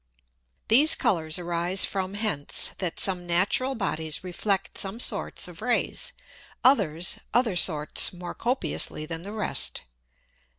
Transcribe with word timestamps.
_These 0.67 0.95
Colours 0.95 1.37
arise 1.37 1.85
from 1.85 2.15
hence, 2.15 2.71
that 2.79 2.99
some 2.99 3.27
natural 3.27 3.75
Bodies 3.75 4.23
reflect 4.23 4.75
some 4.75 4.99
sorts 4.99 5.47
of 5.47 5.61
Rays, 5.61 6.11
others 6.63 7.19
other 7.35 7.55
sorts 7.55 8.11
more 8.11 8.33
copiously 8.33 9.05
than 9.05 9.21
the 9.21 9.31
rest. 9.31 9.83